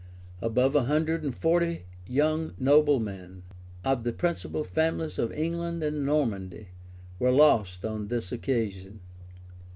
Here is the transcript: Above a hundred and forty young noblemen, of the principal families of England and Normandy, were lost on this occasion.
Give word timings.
Above 0.41 0.73
a 0.73 0.85
hundred 0.85 1.23
and 1.23 1.35
forty 1.35 1.85
young 2.07 2.55
noblemen, 2.57 3.43
of 3.85 4.03
the 4.03 4.11
principal 4.11 4.63
families 4.63 5.19
of 5.19 5.31
England 5.31 5.83
and 5.83 6.03
Normandy, 6.03 6.69
were 7.19 7.31
lost 7.31 7.85
on 7.85 8.07
this 8.07 8.31
occasion. 8.31 8.99